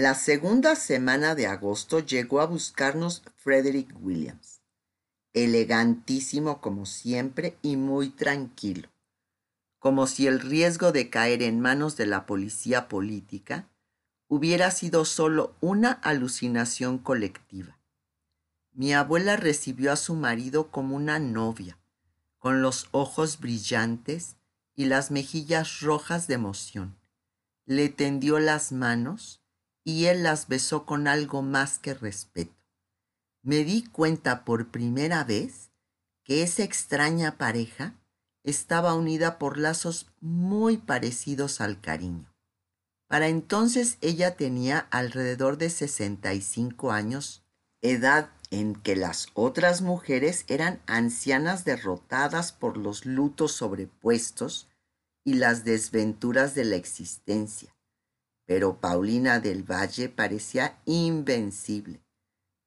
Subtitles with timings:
[0.00, 4.60] La segunda semana de agosto llegó a buscarnos Frederick Williams,
[5.32, 8.90] elegantísimo como siempre y muy tranquilo,
[9.80, 13.68] como si el riesgo de caer en manos de la policía política
[14.28, 17.76] hubiera sido solo una alucinación colectiva.
[18.70, 21.76] Mi abuela recibió a su marido como una novia,
[22.38, 24.36] con los ojos brillantes
[24.76, 26.96] y las mejillas rojas de emoción.
[27.66, 29.42] Le tendió las manos
[29.88, 32.52] y él las besó con algo más que respeto.
[33.42, 35.70] Me di cuenta por primera vez
[36.24, 37.94] que esa extraña pareja
[38.44, 42.30] estaba unida por lazos muy parecidos al cariño.
[43.06, 47.42] Para entonces ella tenía alrededor de 65 años,
[47.80, 54.68] edad en que las otras mujeres eran ancianas derrotadas por los lutos sobrepuestos
[55.24, 57.72] y las desventuras de la existencia
[58.48, 62.00] pero Paulina del Valle parecía invencible.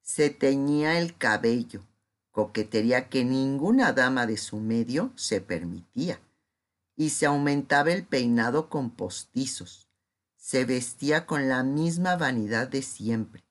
[0.00, 1.82] Se teñía el cabello,
[2.30, 6.20] coquetería que ninguna dama de su medio se permitía,
[6.94, 9.88] y se aumentaba el peinado con postizos.
[10.36, 13.42] Se vestía con la misma vanidad de siempre,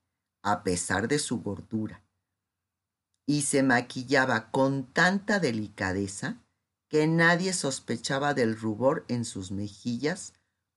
[0.42, 2.02] a pesar de su gordura,
[3.26, 6.38] y se maquillaba con tanta delicadeza
[6.88, 10.32] que nadie sospechaba del rubor en sus mejillas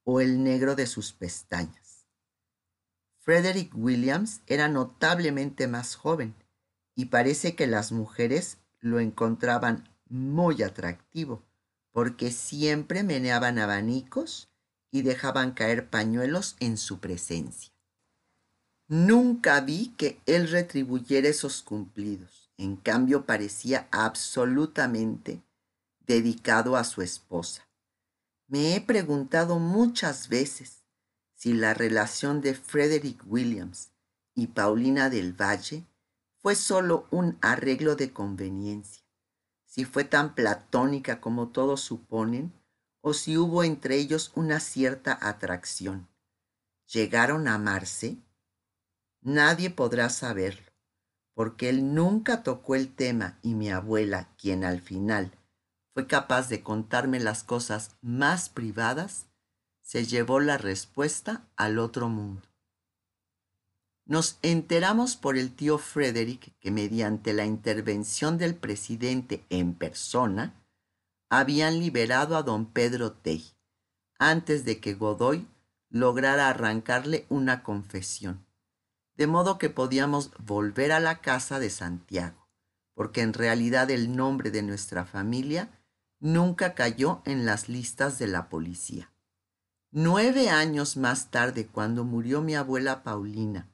[0.04, 2.06] o el negro de sus pestañas.
[3.18, 6.34] Frederick Williams era notablemente más joven
[6.94, 11.42] y parece que las mujeres lo encontraban muy atractivo
[11.90, 14.48] porque siempre meneaban abanicos
[14.90, 17.72] y dejaban caer pañuelos en su presencia.
[18.86, 22.50] Nunca vi que él retribuyera esos cumplidos.
[22.58, 25.42] En cambio, parecía absolutamente
[26.06, 27.63] dedicado a su esposa.
[28.54, 30.84] Me he preguntado muchas veces
[31.34, 33.90] si la relación de Frederick Williams
[34.32, 35.84] y Paulina del Valle
[36.40, 39.02] fue solo un arreglo de conveniencia,
[39.66, 42.52] si fue tan platónica como todos suponen,
[43.00, 46.06] o si hubo entre ellos una cierta atracción.
[46.86, 48.18] ¿Llegaron a amarse?
[49.20, 50.70] Nadie podrá saberlo,
[51.34, 55.36] porque él nunca tocó el tema y mi abuela, quien al final
[55.94, 59.26] fue capaz de contarme las cosas más privadas,
[59.80, 62.42] se llevó la respuesta al otro mundo.
[64.04, 70.60] Nos enteramos por el tío Frederick que mediante la intervención del presidente en persona,
[71.30, 73.44] habían liberado a don Pedro Tey,
[74.18, 75.46] antes de que Godoy
[75.88, 78.44] lograra arrancarle una confesión,
[79.16, 82.48] de modo que podíamos volver a la casa de Santiago,
[82.94, 85.70] porque en realidad el nombre de nuestra familia
[86.20, 89.10] nunca cayó en las listas de la policía.
[89.90, 93.68] Nueve años más tarde, cuando murió mi abuela Paulina,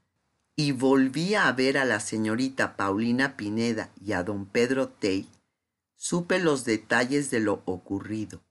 [0.56, 5.28] y volví a ver a la señorita Paulina Pineda y a don Pedro Tey,
[5.96, 8.42] supe los detalles de lo ocurrido,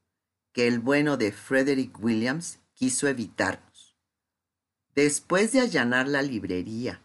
[0.52, 3.96] que el bueno de Frederick Williams quiso evitarnos.
[4.96, 7.04] Después de allanar la librería,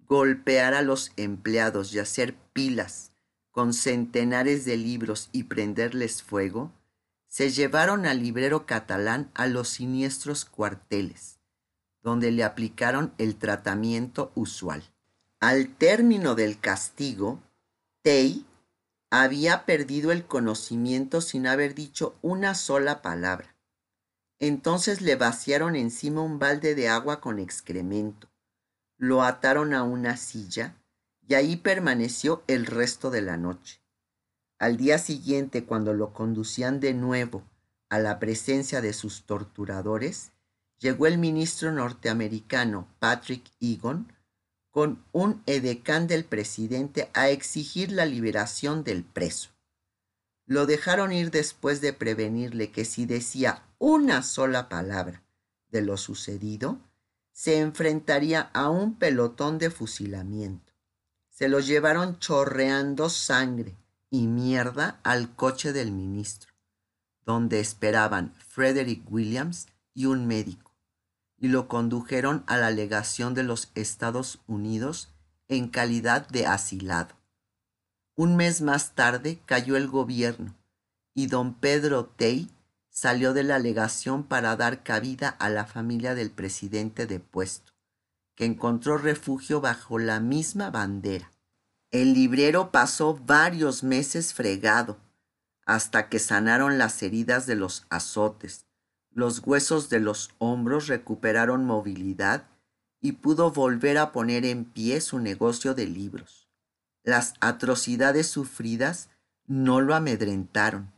[0.00, 3.11] golpear a los empleados y hacer pilas
[3.52, 6.72] con centenares de libros y prenderles fuego,
[7.28, 11.38] se llevaron al librero catalán a los siniestros cuarteles,
[12.02, 14.82] donde le aplicaron el tratamiento usual.
[15.38, 17.40] Al término del castigo,
[18.02, 18.44] Tey
[19.10, 23.54] había perdido el conocimiento sin haber dicho una sola palabra.
[24.38, 28.28] Entonces le vaciaron encima un balde de agua con excremento,
[28.96, 30.81] lo ataron a una silla
[31.34, 33.80] ahí permaneció el resto de la noche.
[34.58, 37.42] Al día siguiente, cuando lo conducían de nuevo
[37.88, 40.32] a la presencia de sus torturadores,
[40.78, 44.12] llegó el ministro norteamericano Patrick Egan
[44.70, 49.50] con un edecán del presidente a exigir la liberación del preso.
[50.46, 55.22] Lo dejaron ir después de prevenirle que si decía una sola palabra
[55.68, 56.80] de lo sucedido,
[57.32, 60.71] se enfrentaría a un pelotón de fusilamiento.
[61.32, 63.74] Se lo llevaron chorreando sangre
[64.10, 66.52] y mierda al coche del ministro,
[67.24, 70.72] donde esperaban Frederick Williams y un médico,
[71.38, 75.08] y lo condujeron a la legación de los Estados Unidos
[75.48, 77.16] en calidad de asilado.
[78.14, 80.54] Un mes más tarde cayó el gobierno
[81.14, 82.50] y don Pedro Tey
[82.90, 87.71] salió de la legación para dar cabida a la familia del presidente depuesto
[88.34, 91.30] que encontró refugio bajo la misma bandera.
[91.90, 94.98] El librero pasó varios meses fregado,
[95.66, 98.66] hasta que sanaron las heridas de los azotes,
[99.14, 102.46] los huesos de los hombros recuperaron movilidad
[103.00, 106.48] y pudo volver a poner en pie su negocio de libros.
[107.02, 109.10] Las atrocidades sufridas
[109.46, 110.92] no lo amedrentaron.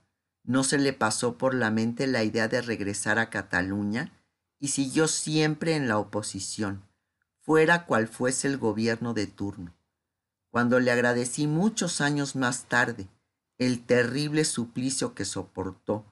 [0.45, 4.13] No se le pasó por la mente la idea de regresar a Cataluña
[4.61, 6.85] y siguió siempre en la oposición,
[7.45, 9.75] fuera cual fuese el gobierno de turno.
[10.51, 13.07] Cuando le agradecí muchos años más tarde
[13.59, 16.07] el terrible suplicio que soportó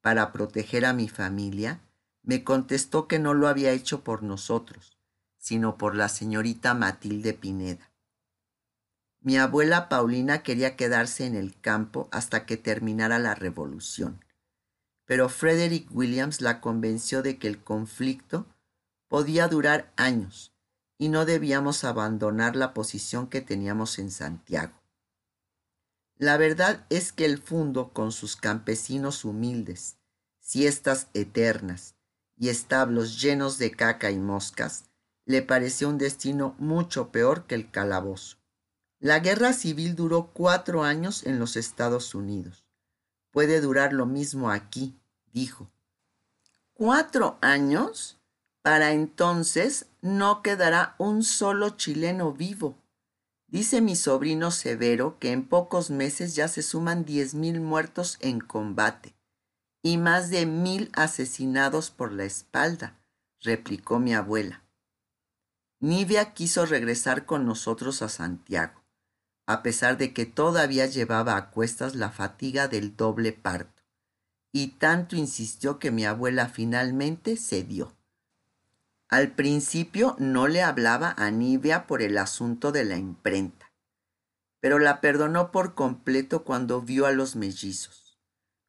[0.00, 1.80] para proteger a mi familia,
[2.22, 4.96] me contestó que no lo había hecho por nosotros,
[5.36, 7.90] sino por la señorita Matilde Pineda.
[9.20, 14.24] Mi abuela Paulina quería quedarse en el campo hasta que terminara la revolución,
[15.04, 18.46] pero Frederick Williams la convenció de que el conflicto
[19.08, 20.54] podía durar años
[20.98, 24.74] y no debíamos abandonar la posición que teníamos en Santiago.
[26.16, 29.96] La verdad es que el fundo, con sus campesinos humildes,
[30.40, 31.94] siestas eternas
[32.36, 34.84] y establos llenos de caca y moscas,
[35.24, 38.38] le pareció un destino mucho peor que el calabozo.
[38.98, 42.64] La guerra civil duró cuatro años en los Estados Unidos.
[43.30, 44.98] Puede durar lo mismo aquí,
[45.32, 45.70] dijo.
[46.72, 48.17] ¿Cuatro años?
[48.68, 52.76] Para entonces no quedará un solo chileno vivo.
[53.46, 58.40] Dice mi sobrino Severo que en pocos meses ya se suman diez mil muertos en
[58.40, 59.14] combate
[59.82, 62.98] y más de mil asesinados por la espalda,
[63.40, 64.62] replicó mi abuela.
[65.80, 68.84] Nivea quiso regresar con nosotros a Santiago,
[69.46, 73.82] a pesar de que todavía llevaba a cuestas la fatiga del doble parto,
[74.52, 77.97] y tanto insistió que mi abuela finalmente cedió.
[79.10, 83.72] Al principio no le hablaba a Nivea por el asunto de la imprenta,
[84.60, 88.18] pero la perdonó por completo cuando vio a los mellizos.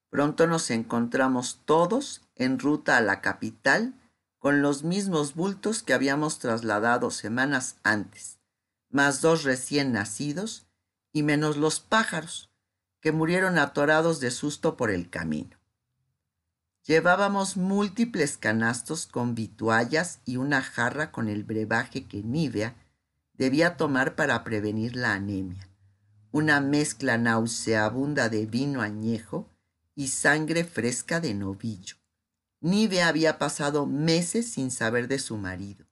[0.10, 3.94] Pronto nos encontramos todos en ruta a la capital
[4.40, 8.40] con los mismos bultos que habíamos trasladado semanas antes,
[8.90, 10.68] más dos recién nacidos
[11.12, 12.50] y menos los pájaros,
[13.02, 15.59] que murieron atorados de susto por el camino.
[16.90, 22.76] Llevábamos múltiples canastos con vituallas y una jarra con el brebaje que Nivea
[23.36, 25.70] debía tomar para prevenir la anemia,
[26.32, 29.48] una mezcla nauseabunda de vino añejo
[29.94, 31.98] y sangre fresca de novillo.
[32.60, 35.86] Nive había pasado meses sin saber de su marido,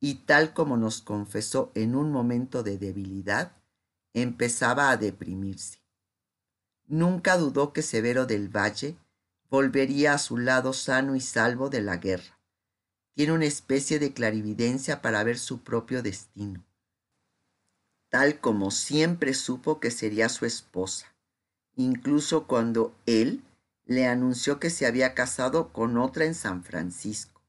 [0.00, 3.52] y tal como nos confesó en un momento de debilidad,
[4.14, 5.82] empezaba a deprimirse.
[6.86, 8.96] Nunca dudó que Severo del Valle
[9.52, 12.40] volvería a su lado sano y salvo de la guerra.
[13.14, 16.64] Tiene una especie de clarividencia para ver su propio destino,
[18.08, 21.12] tal como siempre supo que sería su esposa
[21.76, 23.42] incluso cuando él
[23.86, 27.40] le anunció que se había casado con otra en San Francisco.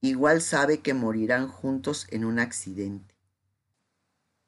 [0.00, 3.14] Igual sabe que morirán juntos en un accidente.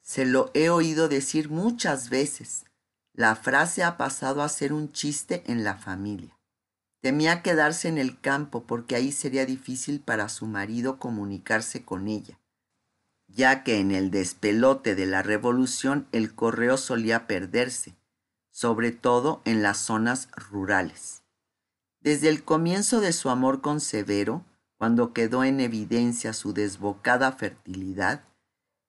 [0.01, 2.65] Se lo he oído decir muchas veces.
[3.13, 6.39] La frase ha pasado a ser un chiste en la familia.
[7.03, 12.39] Temía quedarse en el campo porque ahí sería difícil para su marido comunicarse con ella,
[13.27, 17.97] ya que en el despelote de la revolución el correo solía perderse
[18.53, 21.23] sobre todo en las zonas rurales.
[22.01, 24.45] Desde el comienzo de su amor con Severo,
[24.77, 28.25] cuando quedó en evidencia su desbocada fertilidad,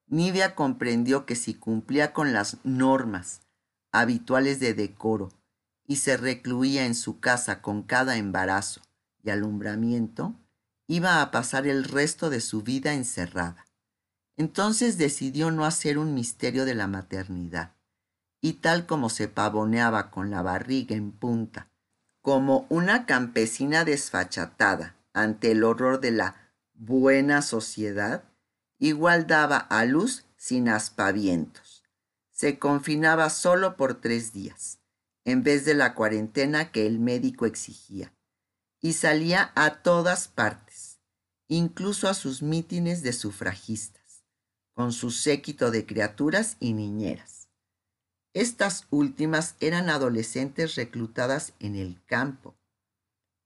[0.06, 3.40] Nivea comprendió que si cumplía con las normas
[3.90, 5.30] habituales de decoro
[5.86, 8.80] y se recluía en su casa con cada embarazo
[9.22, 10.34] y alumbramiento,
[10.86, 13.66] iba a pasar el resto de su vida encerrada.
[14.36, 17.74] Entonces decidió no hacer un misterio de la maternidad
[18.40, 21.68] y tal como se pavoneaba con la barriga en punta,
[22.20, 28.24] como una campesina desfachatada ante el horror de la buena sociedad,
[28.78, 31.84] igual daba a luz sin aspavientos.
[32.30, 34.80] Se confinaba solo por tres días,
[35.24, 38.14] en vez de la cuarentena que el médico exigía,
[38.80, 41.00] y salía a todas partes,
[41.48, 44.24] incluso a sus mítines de sufragistas,
[44.74, 47.48] con su séquito de criaturas y niñeras.
[48.34, 52.56] Estas últimas eran adolescentes reclutadas en el campo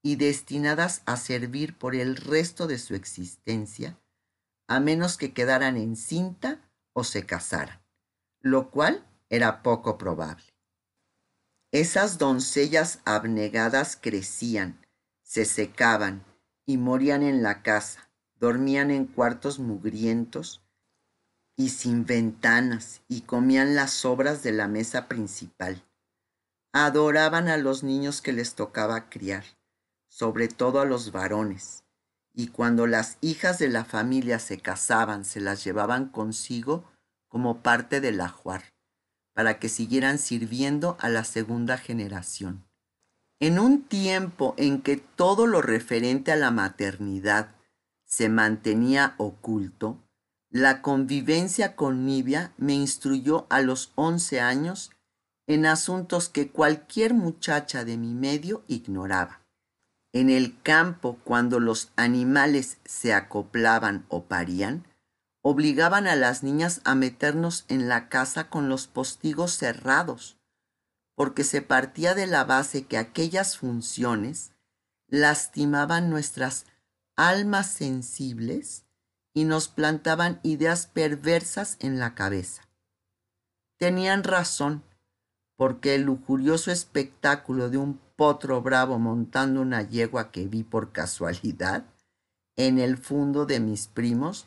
[0.02, 3.98] y destinadas a servir por el resto de su existencia,
[4.66, 6.60] a menos que quedaran en cinta
[6.94, 7.80] o se casaran,
[8.40, 10.57] lo cual era poco probable.
[11.70, 14.86] Esas doncellas abnegadas crecían,
[15.22, 16.24] se secaban
[16.64, 20.62] y morían en la casa, dormían en cuartos mugrientos
[21.56, 25.84] y sin ventanas y comían las sobras de la mesa principal.
[26.72, 29.44] Adoraban a los niños que les tocaba criar,
[30.08, 31.84] sobre todo a los varones,
[32.32, 36.90] y cuando las hijas de la familia se casaban se las llevaban consigo
[37.28, 38.62] como parte del ajuar,
[39.38, 42.64] para que siguieran sirviendo a la segunda generación.
[43.38, 47.54] En un tiempo en que todo lo referente a la maternidad
[48.04, 50.02] se mantenía oculto,
[50.50, 54.90] la convivencia con Nibia me instruyó a los once años
[55.46, 59.46] en asuntos que cualquier muchacha de mi medio ignoraba.
[60.12, 64.84] En el campo, cuando los animales se acoplaban o parían,
[65.42, 70.38] obligaban a las niñas a meternos en la casa con los postigos cerrados,
[71.14, 74.52] porque se partía de la base que aquellas funciones
[75.08, 76.66] lastimaban nuestras
[77.16, 78.84] almas sensibles
[79.34, 82.68] y nos plantaban ideas perversas en la cabeza.
[83.76, 84.82] Tenían razón,
[85.56, 91.84] porque el lujurioso espectáculo de un potro bravo montando una yegua que vi por casualidad
[92.56, 94.46] en el fondo de mis primos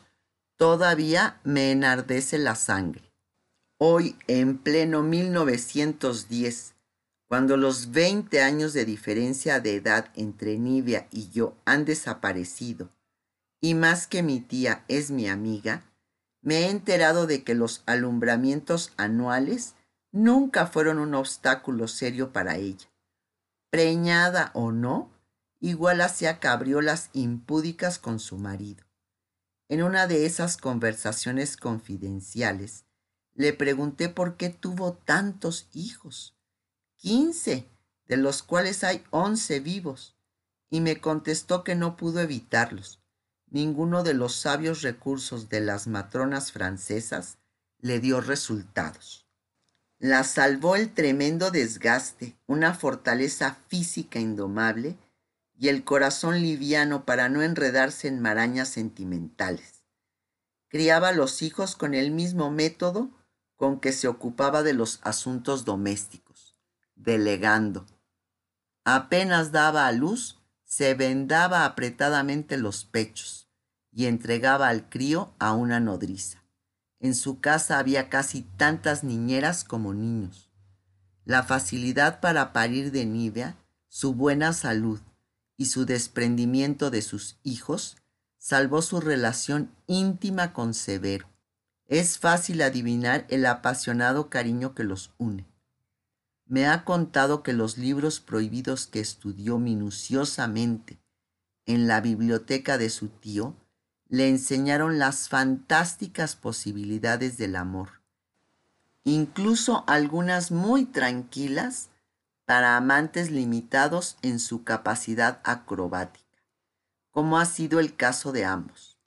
[0.62, 3.12] todavía me enardece la sangre.
[3.78, 6.74] Hoy, en pleno 1910,
[7.26, 12.90] cuando los 20 años de diferencia de edad entre Nivia y yo han desaparecido,
[13.60, 15.82] y más que mi tía es mi amiga,
[16.42, 19.74] me he enterado de que los alumbramientos anuales
[20.12, 22.88] nunca fueron un obstáculo serio para ella.
[23.70, 25.10] Preñada o no,
[25.58, 28.84] igual hacía cabriolas impúdicas con su marido.
[29.72, 32.84] En una de esas conversaciones confidenciales,
[33.32, 36.36] le pregunté por qué tuvo tantos hijos,
[36.98, 37.64] quince,
[38.06, 40.14] de los cuales hay once vivos,
[40.68, 43.00] y me contestó que no pudo evitarlos,
[43.46, 47.38] ninguno de los sabios recursos de las matronas francesas
[47.78, 49.26] le dio resultados.
[49.98, 54.98] La salvó el tremendo desgaste, una fortaleza física indomable
[55.62, 59.84] y el corazón liviano para no enredarse en marañas sentimentales.
[60.66, 63.12] Criaba a los hijos con el mismo método
[63.54, 66.56] con que se ocupaba de los asuntos domésticos,
[66.96, 67.86] delegando.
[68.82, 73.48] Apenas daba a luz, se vendaba apretadamente los pechos
[73.92, 76.42] y entregaba al crío a una nodriza.
[76.98, 80.50] En su casa había casi tantas niñeras como niños.
[81.24, 83.54] La facilidad para parir de Nivea,
[83.86, 85.00] su buena salud
[85.62, 87.96] y su desprendimiento de sus hijos
[88.36, 91.30] salvó su relación íntima con Severo.
[91.86, 95.46] Es fácil adivinar el apasionado cariño que los une.
[96.46, 100.98] Me ha contado que los libros prohibidos que estudió minuciosamente
[101.64, 103.54] en la biblioteca de su tío
[104.08, 108.00] le enseñaron las fantásticas posibilidades del amor,
[109.04, 111.90] incluso algunas muy tranquilas
[112.44, 116.42] para amantes limitados en su capacidad acrobática,
[117.10, 118.98] como ha sido el caso de ambos,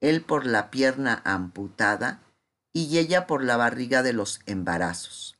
[0.00, 2.22] él por la pierna amputada
[2.72, 5.36] y ella por la barriga de los embarazos.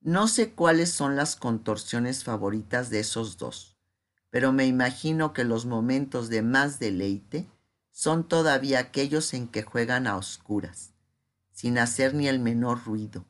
[0.00, 3.76] No sé cuáles son las contorsiones favoritas de esos dos,
[4.30, 7.48] pero me imagino que los momentos de más deleite
[7.90, 10.94] son todavía aquellos en que juegan a oscuras,
[11.52, 13.26] sin hacer ni el menor ruido,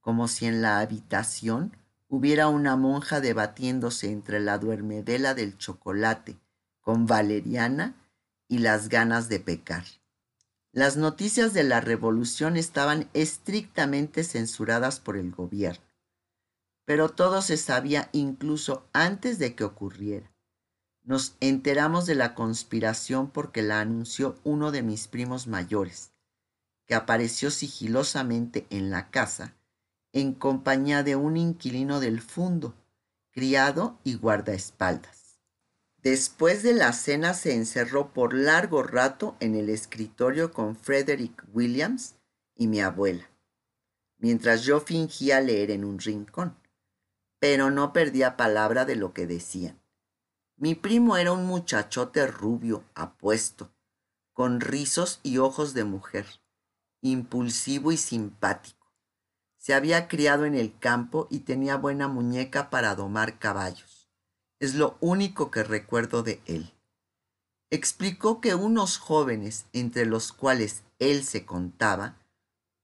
[0.00, 1.76] como si en la habitación
[2.08, 6.38] hubiera una monja debatiéndose entre la duermedela del chocolate
[6.80, 7.94] con valeriana
[8.48, 9.84] y las ganas de pecar.
[10.72, 15.84] Las noticias de la revolución estaban estrictamente censuradas por el gobierno,
[16.84, 20.30] pero todo se sabía incluso antes de que ocurriera.
[21.02, 26.12] Nos enteramos de la conspiración porque la anunció uno de mis primos mayores,
[26.86, 29.54] que apareció sigilosamente en la casa
[30.14, 32.74] en compañía de un inquilino del fondo,
[33.32, 35.40] criado y guardaespaldas.
[36.04, 42.14] Después de la cena se encerró por largo rato en el escritorio con Frederick Williams
[42.54, 43.28] y mi abuela,
[44.18, 46.56] mientras yo fingía leer en un rincón,
[47.40, 49.80] pero no perdía palabra de lo que decían.
[50.56, 53.74] Mi primo era un muchachote rubio, apuesto,
[54.32, 56.26] con rizos y ojos de mujer,
[57.00, 58.83] impulsivo y simpático.
[59.64, 64.10] Se había criado en el campo y tenía buena muñeca para domar caballos.
[64.60, 66.74] Es lo único que recuerdo de él.
[67.70, 72.18] Explicó que unos jóvenes, entre los cuales él se contaba,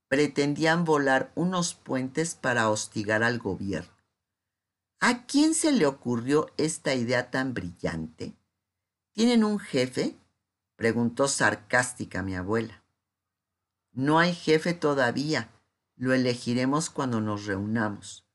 [0.09, 3.93] pretendían volar unos puentes para hostigar al gobierno.
[5.01, 8.33] ¿A quién se le ocurrió esta idea tan brillante?
[9.13, 10.17] ¿Tienen un jefe?
[10.77, 12.83] preguntó sarcástica mi abuela.
[13.93, 15.51] No hay jefe todavía.
[16.01, 18.27] Lo elegiremos cuando nos reunamos.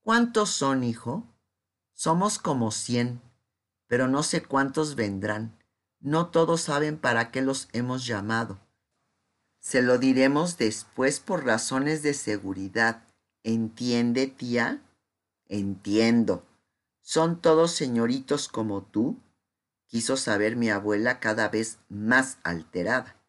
[0.00, 1.32] ¿Cuántos son, hijo?
[1.92, 3.22] Somos como cien,
[3.86, 5.56] pero no sé cuántos vendrán.
[6.00, 8.58] No todos saben para qué los hemos llamado.
[9.60, 13.04] Se lo diremos después por razones de seguridad.
[13.44, 14.82] ¿Entiende, tía?
[15.46, 16.44] Entiendo.
[17.02, 19.22] ¿Son todos señoritos como tú?
[19.86, 23.22] Quiso saber mi abuela cada vez más alterada.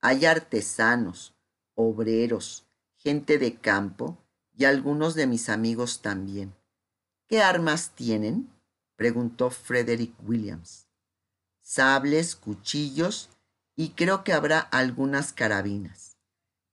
[0.00, 1.36] Hay artesanos,
[1.76, 2.66] obreros,
[3.02, 4.18] gente de campo
[4.56, 6.54] y algunos de mis amigos también.
[7.26, 8.50] ¿Qué armas tienen?
[8.96, 10.86] preguntó Frederick Williams.
[11.62, 13.30] Sables, cuchillos
[13.74, 16.18] y creo que habrá algunas carabinas.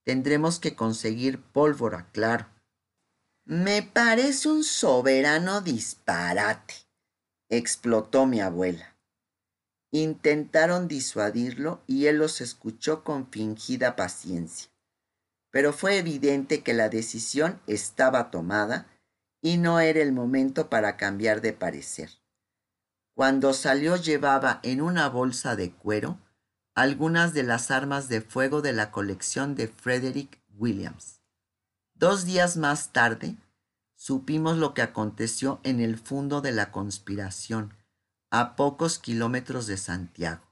[0.04, 2.46] Tendremos que conseguir pólvora, claro.
[3.44, 6.74] Me parece un soberano disparate,
[7.48, 8.98] explotó mi abuela.
[9.90, 14.68] Intentaron disuadirlo y él los escuchó con fingida paciencia.
[15.50, 18.86] Pero fue evidente que la decisión estaba tomada
[19.40, 22.10] y no era el momento para cambiar de parecer.
[23.14, 26.18] Cuando salió llevaba en una bolsa de cuero
[26.74, 31.20] algunas de las armas de fuego de la colección de Frederick Williams.
[31.94, 33.36] Dos días más tarde,
[33.96, 37.74] supimos lo que aconteció en el fondo de la conspiración,
[38.30, 40.44] a pocos kilómetros de Santiago.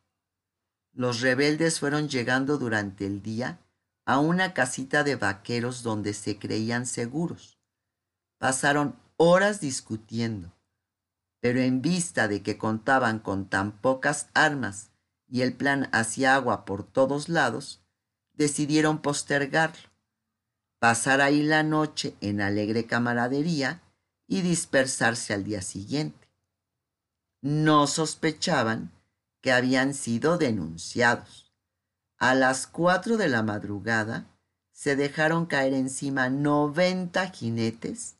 [0.92, 3.60] Los rebeldes fueron llegando durante el día
[4.06, 7.58] a una casita de vaqueros donde se creían seguros.
[8.38, 10.54] Pasaron horas discutiendo,
[11.40, 14.90] pero en vista de que contaban con tan pocas armas
[15.28, 17.82] y el plan hacía agua por todos lados,
[18.32, 19.90] decidieron postergarlo
[20.78, 23.82] pasar ahí la noche en alegre camaradería
[24.26, 26.28] y dispersarse al día siguiente.
[27.40, 28.92] No sospechaban
[29.40, 31.45] que habían sido denunciados.
[32.18, 34.26] A las cuatro de la madrugada
[34.72, 38.16] se dejaron caer encima noventa jinetes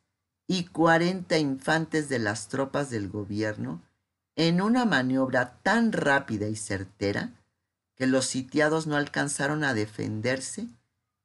[0.46, 3.82] y cuarenta infantes de las tropas del gobierno
[4.36, 7.32] en una maniobra tan rápida y certera
[7.94, 10.68] que los sitiados no alcanzaron a defenderse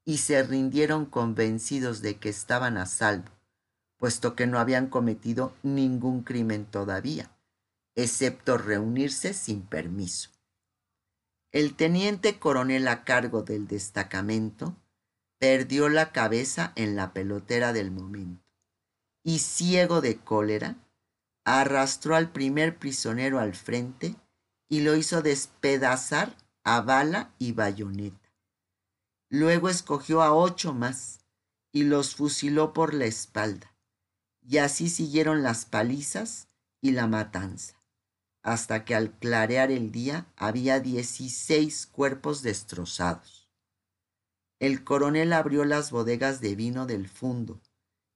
[0.05, 3.31] y se rindieron convencidos de que estaban a salvo,
[3.97, 7.29] puesto que no habían cometido ningún crimen todavía,
[7.95, 10.29] excepto reunirse sin permiso.
[11.51, 14.75] El teniente coronel a cargo del destacamento
[15.37, 18.45] perdió la cabeza en la pelotera del momento
[19.23, 20.77] y ciego de cólera,
[21.43, 24.15] arrastró al primer prisionero al frente
[24.69, 28.31] y lo hizo despedazar a bala y bayoneta.
[29.29, 31.19] Luego escogió a ocho más
[31.71, 33.75] y los fusiló por la espalda.
[34.41, 36.47] Y así siguieron las palizas
[36.81, 37.80] y la matanza,
[38.43, 43.49] hasta que al clarear el día había dieciséis cuerpos destrozados.
[44.59, 47.61] El coronel abrió las bodegas de vino del fondo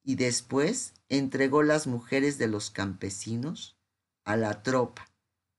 [0.04, 3.78] y después entregó las mujeres de los campesinos
[4.24, 5.10] a la tropa,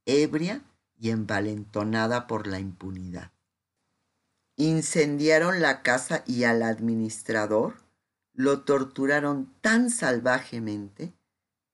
[0.05, 0.62] ebria
[0.96, 3.33] y envalentonada por la impunidad.
[4.57, 7.83] Incendiaron la casa y al administrador
[8.33, 11.12] lo torturaron tan salvajemente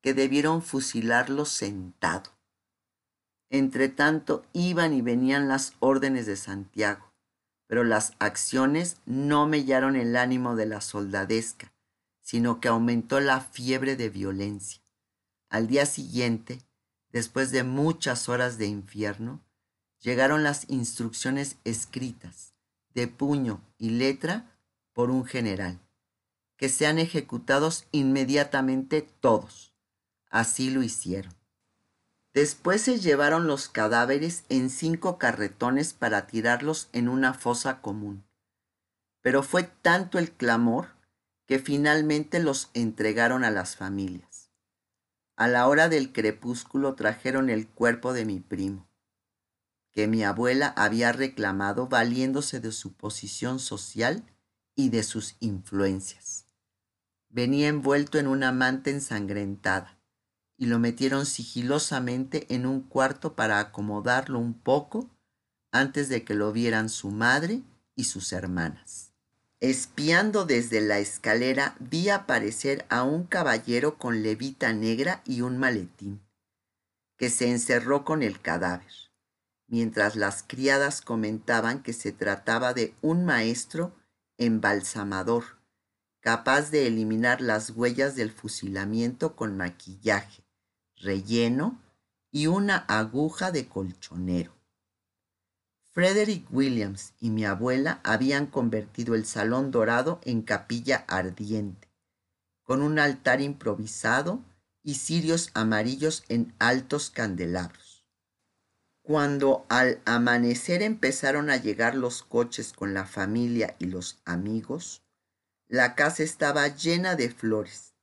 [0.01, 2.32] que debieron fusilarlo sentado.
[3.53, 7.13] Entretanto iban y venían las órdenes de Santiago,
[7.67, 11.71] pero las acciones no mellaron el ánimo de la soldadesca,
[12.23, 14.81] sino que aumentó la fiebre de violencia.
[15.51, 16.63] Al día siguiente,
[17.11, 19.43] después de muchas horas de infierno,
[20.01, 22.55] llegaron las instrucciones escritas
[22.95, 24.59] de puño y letra
[24.95, 25.79] por un general,
[26.57, 29.75] que sean ejecutados inmediatamente todos.
[30.31, 31.42] Así lo hicieron.
[32.35, 38.25] Después se llevaron los cadáveres en cinco carretones para tirarlos en una fosa común.
[39.21, 40.89] Pero fue tanto el clamor
[41.47, 44.51] que finalmente los entregaron a las familias.
[45.37, 48.89] A la hora del crepúsculo trajeron el cuerpo de mi primo
[49.93, 54.25] que mi abuela había reclamado valiéndose de su posición social
[54.75, 56.47] y de sus influencias.
[57.29, 59.99] Venía envuelto en una manta ensangrentada
[60.63, 65.11] y lo metieron sigilosamente en un cuarto para acomodarlo un poco
[65.73, 67.63] antes de que lo vieran su madre
[67.97, 69.11] y sus hermanas.
[69.59, 76.21] Espiando desde la escalera vi aparecer a un caballero con levita negra y un maletín,
[77.17, 78.93] que se encerró con el cadáver
[79.67, 83.93] mientras las criadas comentaban que se trataba de un maestro
[84.39, 85.59] embalsamador,
[86.21, 90.42] capaz de eliminar las huellas del fusilamiento con maquillaje,
[91.03, 91.81] relleno
[92.31, 94.57] y una aguja de colchonero.
[95.91, 101.89] Frederick Williams y mi abuela habían convertido el salón dorado en capilla ardiente,
[102.63, 104.43] con un altar improvisado
[104.83, 108.07] y cirios amarillos en altos candelabros.
[109.03, 115.03] Cuando al amanecer empezaron a llegar los coches con la familia y los amigos,
[115.67, 117.95] la casa estaba llena de flores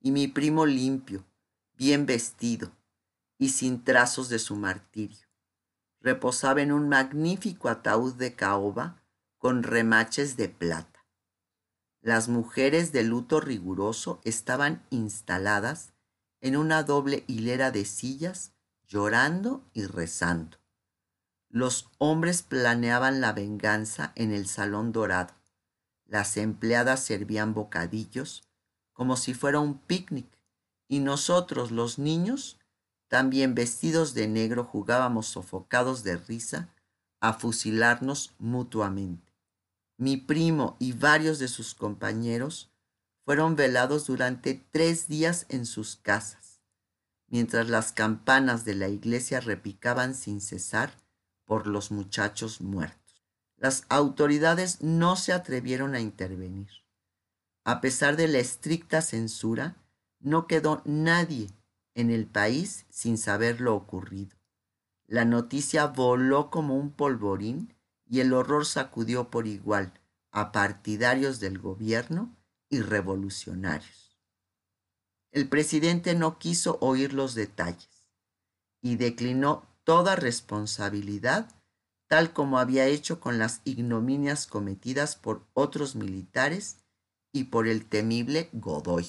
[0.00, 1.24] y mi primo limpio,
[1.78, 2.72] bien vestido
[3.38, 5.26] y sin trazos de su martirio.
[6.00, 9.02] Reposaba en un magnífico ataúd de caoba
[9.38, 11.06] con remaches de plata.
[12.00, 15.92] Las mujeres de luto riguroso estaban instaladas
[16.40, 18.52] en una doble hilera de sillas,
[18.86, 20.58] llorando y rezando.
[21.48, 25.34] Los hombres planeaban la venganza en el salón dorado.
[26.04, 28.42] Las empleadas servían bocadillos
[28.92, 30.37] como si fuera un picnic
[30.88, 32.58] y nosotros, los niños,
[33.08, 36.68] también vestidos de negro, jugábamos sofocados de risa
[37.20, 39.32] a fusilarnos mutuamente.
[39.96, 42.70] Mi primo y varios de sus compañeros
[43.24, 46.60] fueron velados durante tres días en sus casas,
[47.26, 50.92] mientras las campanas de la iglesia repicaban sin cesar
[51.44, 53.22] por los muchachos muertos.
[53.56, 56.68] Las autoridades no se atrevieron a intervenir.
[57.64, 59.76] A pesar de la estricta censura,
[60.20, 61.48] no quedó nadie
[61.94, 64.36] en el país sin saber lo ocurrido.
[65.06, 67.74] La noticia voló como un polvorín
[68.06, 69.92] y el horror sacudió por igual
[70.30, 72.36] a partidarios del gobierno
[72.68, 74.18] y revolucionarios.
[75.30, 78.08] El presidente no quiso oír los detalles
[78.80, 81.48] y declinó toda responsabilidad
[82.08, 86.78] tal como había hecho con las ignominias cometidas por otros militares
[87.32, 89.06] y por el temible Godoy.